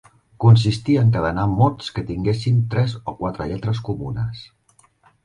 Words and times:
Consistia 0.43 1.01
a 1.01 1.03
encadenar 1.07 1.43
mots 1.51 1.91
que 1.97 2.03
tinguessin 2.07 2.63
tres 2.71 2.97
o 3.13 3.15
quatre 3.21 3.47
lletres 3.53 3.83
comunes. 3.91 4.43